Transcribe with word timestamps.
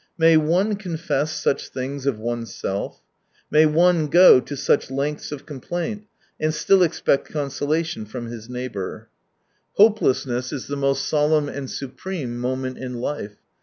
May^one 0.19 0.79
confess 0.79 1.31
such 1.31 1.69
things 1.69 2.07
of 2.07 2.17
oneself? 2.17 3.03
May 3.51 3.67
one 3.67 4.07
go 4.07 4.39
to 4.39 4.57
such 4.57 4.89
lengths 4.89 5.31
of 5.31 5.45
complaint, 5.45 6.07
and 6.39 6.51
still 6.55 6.81
expect 6.81 7.29
consolation 7.31 8.07
from 8.07 8.25
his 8.25 8.49
neighbour? 8.49 8.93
r 8.93 9.01
8, 9.75 9.77
Hopelessness 9.85 10.51
is 10.51 10.65
the 10.65 10.75
most 10.75 11.07
solemn 11.07 11.47
and 11.47 11.69
supreme 11.69 12.39
moment 12.39 12.79
in 12.79 12.95
life. 12.95 13.35